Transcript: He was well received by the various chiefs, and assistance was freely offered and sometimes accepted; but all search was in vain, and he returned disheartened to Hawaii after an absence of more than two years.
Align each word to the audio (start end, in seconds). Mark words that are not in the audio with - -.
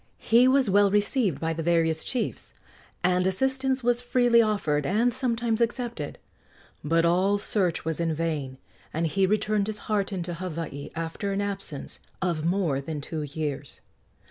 He 0.17 0.47
was 0.47 0.67
well 0.67 0.89
received 0.89 1.39
by 1.39 1.53
the 1.53 1.61
various 1.61 2.03
chiefs, 2.03 2.55
and 3.03 3.27
assistance 3.27 3.83
was 3.83 4.01
freely 4.01 4.41
offered 4.41 4.83
and 4.83 5.13
sometimes 5.13 5.61
accepted; 5.61 6.17
but 6.83 7.05
all 7.05 7.37
search 7.37 7.85
was 7.85 7.99
in 7.99 8.11
vain, 8.11 8.57
and 8.91 9.05
he 9.05 9.27
returned 9.27 9.67
disheartened 9.67 10.25
to 10.25 10.33
Hawaii 10.33 10.89
after 10.95 11.33
an 11.33 11.39
absence 11.41 11.99
of 12.19 12.43
more 12.45 12.81
than 12.81 12.99
two 12.99 13.21
years. 13.21 13.81